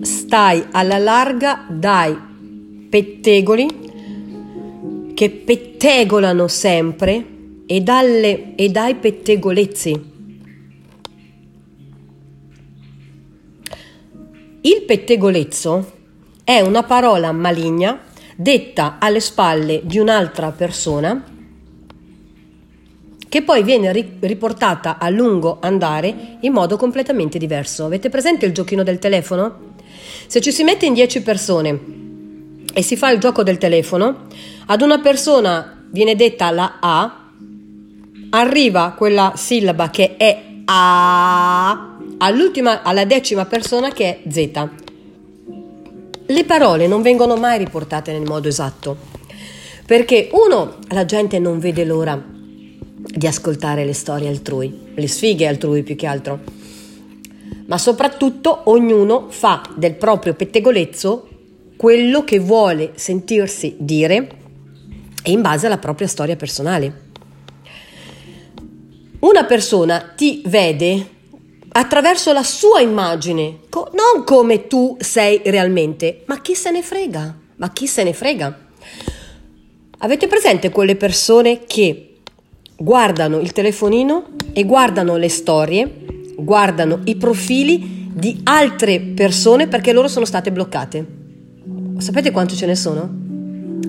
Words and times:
stai 0.00 0.64
alla 0.72 0.98
larga 0.98 1.64
dai 1.68 2.16
pettegoli 2.88 3.84
che 5.14 5.30
pettegolano 5.30 6.48
sempre 6.48 7.24
e, 7.66 7.80
dalle, 7.80 8.54
e 8.54 8.68
dai 8.68 8.94
pettegolezzi. 8.96 10.14
Il 14.60 14.82
pettegolezzo 14.82 15.92
è 16.44 16.60
una 16.60 16.82
parola 16.82 17.32
maligna 17.32 18.00
detta 18.36 18.98
alle 18.98 19.20
spalle 19.20 19.80
di 19.84 19.98
un'altra 19.98 20.50
persona 20.50 21.35
che 23.28 23.42
poi 23.42 23.62
viene 23.62 23.92
riportata 24.20 24.98
a 24.98 25.08
lungo 25.08 25.58
andare 25.60 26.38
in 26.40 26.52
modo 26.52 26.76
completamente 26.76 27.38
diverso. 27.38 27.84
Avete 27.84 28.08
presente 28.08 28.46
il 28.46 28.52
giochino 28.52 28.82
del 28.82 28.98
telefono? 28.98 29.74
Se 30.26 30.40
ci 30.40 30.52
si 30.52 30.62
mette 30.62 30.86
in 30.86 30.94
10 30.94 31.22
persone 31.22 31.80
e 32.72 32.82
si 32.82 32.96
fa 32.96 33.10
il 33.10 33.18
gioco 33.18 33.42
del 33.42 33.58
telefono, 33.58 34.26
ad 34.66 34.80
una 34.80 35.00
persona 35.00 35.84
viene 35.90 36.14
detta 36.14 36.50
la 36.50 36.76
A, 36.80 37.30
arriva 38.30 38.94
quella 38.96 39.32
sillaba 39.34 39.90
che 39.90 40.16
è 40.16 40.42
A, 40.66 41.96
all'ultima, 42.18 42.82
alla 42.82 43.04
decima 43.04 43.44
persona 43.46 43.90
che 43.90 44.22
è 44.22 44.30
Z. 44.30 44.68
Le 46.28 46.44
parole 46.44 46.86
non 46.86 47.02
vengono 47.02 47.36
mai 47.36 47.58
riportate 47.58 48.12
nel 48.12 48.26
modo 48.26 48.48
esatto, 48.48 48.96
perché 49.84 50.28
uno, 50.32 50.78
la 50.88 51.04
gente 51.04 51.38
non 51.38 51.58
vede 51.58 51.84
l'ora 51.84 52.34
di 53.06 53.26
ascoltare 53.26 53.84
le 53.84 53.92
storie 53.92 54.28
altrui, 54.28 54.92
le 54.94 55.08
sfighe 55.08 55.46
altrui 55.46 55.82
più 55.82 55.96
che 55.96 56.06
altro. 56.06 56.40
Ma 57.66 57.78
soprattutto 57.78 58.62
ognuno 58.64 59.26
fa 59.30 59.62
del 59.74 59.94
proprio 59.94 60.34
pettegolezzo 60.34 61.28
quello 61.76 62.24
che 62.24 62.38
vuole 62.38 62.92
sentirsi 62.94 63.76
dire 63.78 64.28
e 65.22 65.30
in 65.30 65.40
base 65.40 65.66
alla 65.66 65.78
propria 65.78 66.06
storia 66.06 66.36
personale. 66.36 67.04
Una 69.20 69.44
persona 69.44 70.12
ti 70.14 70.42
vede 70.46 71.14
attraverso 71.68 72.32
la 72.32 72.42
sua 72.42 72.80
immagine, 72.80 73.60
co- 73.68 73.90
non 73.92 74.24
come 74.24 74.66
tu 74.66 74.96
sei 75.00 75.40
realmente, 75.44 76.22
ma 76.26 76.40
chi 76.40 76.54
se 76.54 76.70
ne 76.70 76.82
frega? 76.82 77.36
Ma 77.56 77.72
chi 77.72 77.86
se 77.86 78.04
ne 78.04 78.12
frega? 78.12 78.58
Avete 79.98 80.26
presente 80.26 80.70
quelle 80.70 80.96
persone 80.96 81.64
che 81.64 82.15
guardano 82.76 83.38
il 83.40 83.52
telefonino 83.52 84.24
e 84.52 84.64
guardano 84.64 85.16
le 85.16 85.28
storie, 85.28 85.90
guardano 86.36 87.00
i 87.04 87.16
profili 87.16 88.10
di 88.12 88.40
altre 88.44 89.00
persone 89.00 89.66
perché 89.66 89.92
loro 89.92 90.08
sono 90.08 90.24
state 90.24 90.52
bloccate. 90.52 91.06
Sapete 91.98 92.30
quante 92.30 92.54
ce 92.54 92.66
ne 92.66 92.74
sono? 92.74 93.24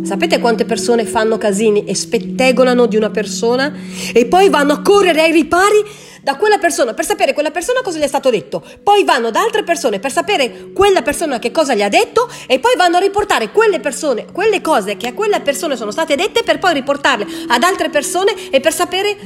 Sapete 0.03 0.39
quante 0.39 0.63
persone 0.63 1.05
fanno 1.05 1.37
casini 1.37 1.83
e 1.85 1.93
spettegolano 1.93 2.85
di 2.85 2.95
una 2.95 3.09
persona 3.09 3.73
e 4.13 4.25
poi 4.25 4.49
vanno 4.49 4.73
a 4.73 4.81
correre 4.81 5.21
ai 5.21 5.31
ripari 5.31 5.83
da 6.27 6.35
quella 6.35 6.57
persona 6.57 6.93
per 6.93 7.05
sapere 7.05 7.31
quella 7.31 7.51
persona 7.51 7.79
cosa 7.81 7.99
gli 7.99 8.01
è 8.01 8.07
stato 8.07 8.29
detto, 8.29 8.61
poi 8.83 9.05
vanno 9.05 9.31
da 9.31 9.39
altre 9.39 9.63
persone 9.63 9.99
per 9.99 10.11
sapere 10.11 10.73
quella 10.73 11.01
persona 11.01 11.39
che 11.39 11.51
cosa 11.51 11.73
gli 11.73 11.81
ha 11.81 11.87
detto 11.87 12.29
e 12.47 12.59
poi 12.59 12.73
vanno 12.75 12.97
a 12.97 12.99
riportare 12.99 13.49
quelle 13.49 13.79
persone, 13.79 14.25
quelle 14.33 14.59
cose 14.59 14.97
che 14.97 15.07
a 15.07 15.13
quella 15.13 15.39
persona 15.39 15.77
sono 15.77 15.89
state 15.89 16.15
dette 16.15 16.43
per 16.43 16.59
poi 16.59 16.73
riportarle 16.73 17.25
ad 17.47 17.63
altre 17.63 17.87
persone 17.87 18.49
e 18.49 18.59
per 18.59 18.73
sapere 18.73 19.17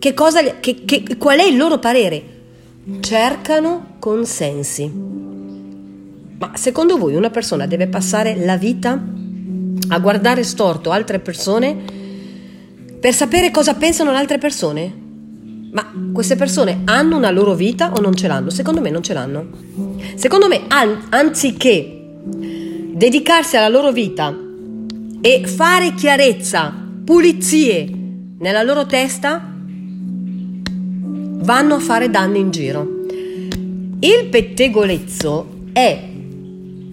che 0.00 0.14
cosa, 0.14 0.58
che, 0.58 0.84
che, 0.84 1.16
qual 1.16 1.38
è 1.38 1.44
il 1.44 1.56
loro 1.56 1.78
parere. 1.78 2.22
Cercano 2.98 3.94
consensi. 4.00 4.90
Ma 6.38 6.50
secondo 6.56 6.98
voi 6.98 7.14
una 7.14 7.30
persona 7.30 7.66
deve 7.66 7.86
passare 7.86 8.34
la 8.34 8.56
vita 8.56 9.00
a 9.90 9.98
guardare 10.00 10.42
storto 10.42 10.90
altre 10.90 11.20
persone 11.20 11.84
per 12.98 13.14
sapere 13.14 13.52
cosa 13.52 13.74
pensano 13.74 14.10
le 14.10 14.16
altre 14.16 14.38
persone? 14.38 15.06
Ma 15.70 15.92
queste 16.12 16.36
persone 16.36 16.80
hanno 16.84 17.16
una 17.16 17.30
loro 17.30 17.54
vita 17.54 17.92
o 17.92 18.00
non 18.00 18.14
ce 18.14 18.26
l'hanno? 18.26 18.50
Secondo 18.50 18.80
me 18.80 18.90
non 18.90 19.02
ce 19.02 19.12
l'hanno. 19.12 19.46
Secondo 20.14 20.48
me, 20.48 20.62
an- 20.68 21.06
anziché 21.10 21.98
dedicarsi 22.92 23.56
alla 23.56 23.68
loro 23.68 23.92
vita 23.92 24.36
e 25.20 25.42
fare 25.46 25.94
chiarezza, 25.94 26.74
pulizie 27.04 27.88
nella 28.38 28.62
loro 28.62 28.86
testa, 28.86 29.54
vanno 31.40 31.74
a 31.74 31.80
fare 31.80 32.10
danni 32.10 32.38
in 32.38 32.50
giro. 32.50 32.96
Il 34.00 34.26
pettegolezzo 34.30 35.46
è, 35.72 36.08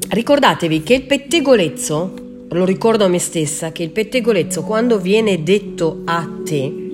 ricordatevi 0.09 0.83
che 0.83 0.93
il 0.95 1.03
pettegolezzo, 1.03 2.13
lo 2.49 2.65
ricordo 2.65 3.05
a 3.05 3.07
me 3.07 3.19
stessa, 3.19 3.71
che 3.71 3.83
il 3.83 3.91
pettegolezzo 3.91 4.63
quando 4.63 4.99
viene 4.99 5.43
detto 5.43 6.01
a 6.05 6.27
te, 6.43 6.84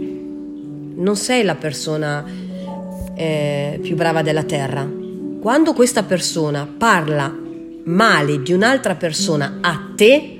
non 1.01 1.16
sei 1.16 1.44
la 1.44 1.56
persona 1.56 2.23
eh, 3.16 3.79
più 3.81 3.95
brava 3.95 4.22
della 4.22 4.44
terra. 4.44 4.88
Quando 5.41 5.73
questa 5.73 6.03
persona 6.03 6.67
parla 6.78 7.35
male 7.85 8.41
di 8.44 8.53
un'altra 8.53 8.95
persona 8.95 9.57
a 9.61 9.91
te, 9.95 10.40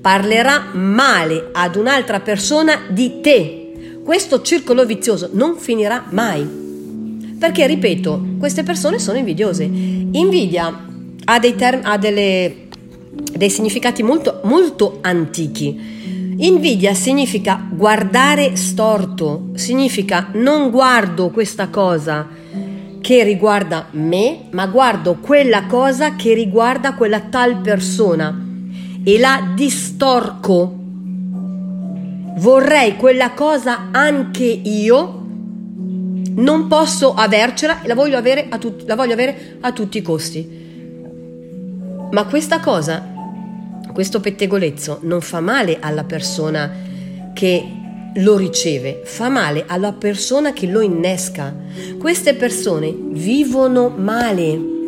parlerà 0.00 0.70
male 0.72 1.48
ad 1.52 1.76
un'altra 1.76 2.20
persona 2.20 2.82
di 2.90 3.20
te. 3.22 3.72
Questo 4.04 4.42
circolo 4.42 4.84
vizioso 4.84 5.30
non 5.32 5.56
finirà 5.56 6.04
mai. 6.10 6.60
Perché, 7.38 7.66
ripeto, 7.66 8.36
queste 8.38 8.62
persone 8.62 8.98
sono 8.98 9.16
invidiose. 9.18 9.64
Invidia 9.64 10.86
ha, 11.24 11.38
dei, 11.38 11.54
term- 11.54 11.80
ha 11.84 11.96
delle, 11.96 12.68
dei 13.32 13.50
significati 13.50 14.02
molto, 14.02 14.40
molto 14.44 14.98
antichi 15.00 16.00
Invidia 16.42 16.92
significa 16.92 17.68
guardare 17.70 18.56
storto, 18.56 19.50
significa 19.54 20.30
non 20.32 20.70
guardo 20.70 21.30
questa 21.30 21.68
cosa 21.68 22.26
che 23.00 23.22
riguarda 23.22 23.86
me, 23.92 24.46
ma 24.50 24.66
guardo 24.66 25.18
quella 25.20 25.66
cosa 25.66 26.16
che 26.16 26.34
riguarda 26.34 26.94
quella 26.94 27.20
tal 27.20 27.58
persona 27.58 28.36
e 29.04 29.18
la 29.20 29.52
distorco. 29.54 30.78
Vorrei 32.38 32.96
quella 32.96 33.30
cosa 33.34 33.90
anche 33.92 34.42
io, 34.42 35.24
non 36.34 36.66
posso 36.66 37.14
avercela 37.14 37.82
e 37.82 37.86
la 37.86 37.94
voglio 37.94 38.16
avere 38.16 38.46
a, 38.48 38.58
tut- 38.58 38.82
la 38.88 38.96
voglio 38.96 39.12
avere 39.12 39.58
a 39.60 39.70
tutti 39.70 39.98
i 39.98 40.02
costi. 40.02 40.60
Ma 42.10 42.24
questa 42.24 42.58
cosa 42.58 43.11
questo 43.92 44.20
pettegolezzo 44.20 45.00
non 45.02 45.20
fa 45.20 45.40
male 45.40 45.78
alla 45.80 46.04
persona 46.04 46.70
che 47.32 47.64
lo 48.16 48.36
riceve, 48.36 49.02
fa 49.04 49.28
male 49.28 49.64
alla 49.66 49.92
persona 49.92 50.52
che 50.52 50.66
lo 50.66 50.80
innesca. 50.80 51.54
Queste 51.98 52.34
persone 52.34 52.94
vivono 52.94 53.88
male 53.88 54.80